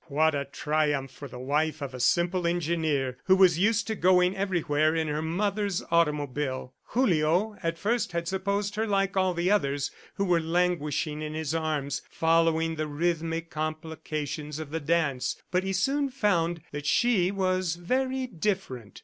What 0.07 0.33
a 0.33 0.45
triumph 0.45 1.11
for 1.11 1.27
the 1.27 1.37
wife 1.37 1.79
of 1.79 1.93
a 1.93 1.99
simple 1.99 2.47
engineer 2.47 3.19
who 3.25 3.35
was 3.35 3.59
used 3.59 3.85
to 3.85 3.93
going 3.93 4.35
everywhere 4.35 4.95
in 4.95 5.07
her 5.09 5.21
mother's 5.21 5.83
automobile!... 5.91 6.73
Julio 6.85 7.55
at 7.61 7.77
first 7.77 8.11
had 8.11 8.27
supposed 8.27 8.73
her 8.73 8.87
like 8.87 9.15
all 9.15 9.35
the 9.35 9.51
others 9.51 9.91
who 10.15 10.25
were 10.25 10.41
languishing 10.41 11.21
in 11.21 11.35
his 11.35 11.53
arms, 11.53 12.01
following 12.09 12.77
the 12.77 12.87
rhythmic 12.87 13.51
complications 13.51 14.57
of 14.57 14.71
the 14.71 14.79
dance, 14.79 15.39
but 15.51 15.63
he 15.63 15.71
soon 15.71 16.09
found 16.09 16.61
that 16.71 16.87
she 16.87 17.29
was 17.29 17.75
very 17.75 18.25
different. 18.25 18.99